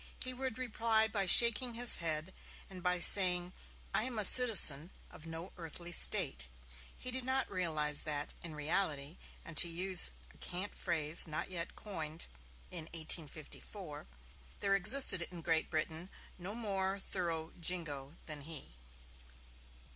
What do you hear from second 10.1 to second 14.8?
a cant phrase not yet coined in 1854, there